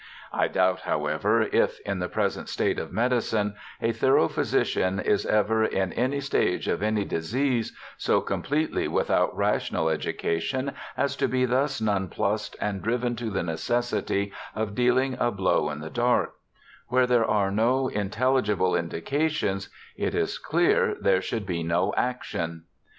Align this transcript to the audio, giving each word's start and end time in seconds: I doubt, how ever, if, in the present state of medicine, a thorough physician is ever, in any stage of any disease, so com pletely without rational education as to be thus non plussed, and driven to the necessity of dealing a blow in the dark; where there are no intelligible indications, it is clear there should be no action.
I 0.33 0.47
doubt, 0.47 0.79
how 0.79 1.05
ever, 1.05 1.43
if, 1.43 1.79
in 1.81 1.99
the 1.99 2.09
present 2.09 2.49
state 2.49 2.79
of 2.79 2.91
medicine, 2.91 3.53
a 3.79 3.91
thorough 3.91 4.27
physician 4.29 4.99
is 4.99 5.27
ever, 5.27 5.63
in 5.63 5.93
any 5.93 6.19
stage 6.21 6.67
of 6.67 6.81
any 6.81 7.05
disease, 7.05 7.71
so 7.97 8.19
com 8.19 8.41
pletely 8.41 8.87
without 8.87 9.37
rational 9.37 9.89
education 9.89 10.71
as 10.97 11.15
to 11.17 11.27
be 11.27 11.45
thus 11.45 11.79
non 11.79 12.07
plussed, 12.07 12.55
and 12.59 12.81
driven 12.81 13.15
to 13.17 13.29
the 13.29 13.43
necessity 13.43 14.33
of 14.55 14.73
dealing 14.73 15.17
a 15.19 15.29
blow 15.29 15.69
in 15.69 15.81
the 15.81 15.91
dark; 15.91 16.33
where 16.87 17.05
there 17.05 17.23
are 17.25 17.51
no 17.51 17.87
intelligible 17.87 18.75
indications, 18.75 19.69
it 19.95 20.15
is 20.15 20.39
clear 20.39 20.97
there 20.99 21.21
should 21.21 21.45
be 21.45 21.61
no 21.61 21.93
action. 21.95 22.63